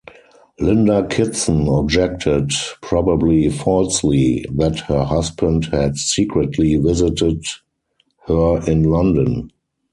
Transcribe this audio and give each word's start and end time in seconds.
Linda 0.59 1.05
Kitson 1.07 1.67
objected 1.67 2.49
(probably 2.81 3.49
falsely) 3.49 4.43
that 4.57 4.79
her 4.79 5.03
husband 5.03 5.65
had 5.65 5.95
secretly 5.95 6.75
visited 6.77 7.43
her 8.25 8.59
in 8.65 8.81
London. 8.85 9.51